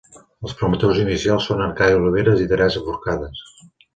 [0.47, 3.45] Els promotors inicials són Arcadi Oliveres i Teresa Forcades.